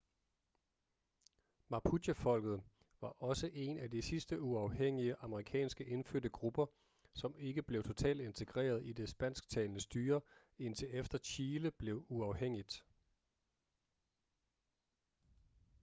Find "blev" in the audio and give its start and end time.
7.63-7.83, 11.71-12.05